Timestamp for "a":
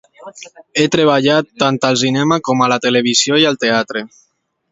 2.65-2.69